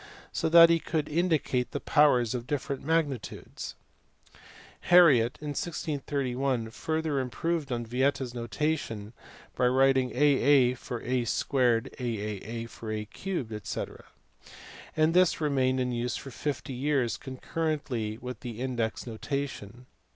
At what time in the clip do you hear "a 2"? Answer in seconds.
11.03-11.25